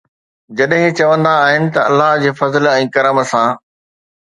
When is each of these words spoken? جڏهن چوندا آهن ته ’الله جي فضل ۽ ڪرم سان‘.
جڏهن 0.57 0.89
چوندا 0.99 1.33
آهن 1.45 1.63
ته 1.75 1.79
’الله 1.89 2.11
جي 2.25 2.31
فضل 2.41 2.69
۽ 2.73 2.91
ڪرم 2.97 3.23
سان‘. 3.35 3.49